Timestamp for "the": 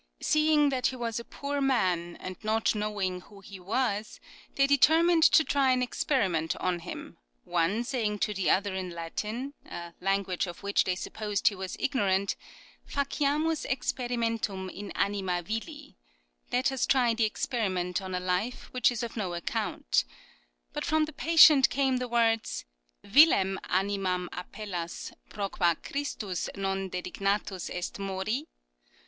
8.33-8.49, 17.13-17.25, 21.05-21.13, 21.97-22.07